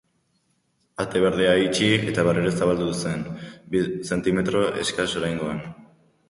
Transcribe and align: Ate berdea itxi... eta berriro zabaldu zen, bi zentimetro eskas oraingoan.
Ate 1.03 1.19
berdea 1.25 1.51
itxi... 1.65 1.89
eta 2.11 2.23
berriro 2.29 2.53
zabaldu 2.61 2.87
zen, 3.03 3.21
bi 3.75 3.83
zentimetro 4.09 4.65
eskas 4.87 5.07
oraingoan. 5.23 5.63